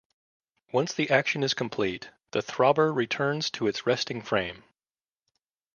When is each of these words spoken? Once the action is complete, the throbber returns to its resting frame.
Once 0.73 0.95
the 0.95 1.11
action 1.11 1.43
is 1.43 1.53
complete, 1.53 2.09
the 2.31 2.41
throbber 2.41 2.91
returns 2.91 3.51
to 3.51 3.67
its 3.67 3.85
resting 3.85 4.19
frame. 4.19 4.63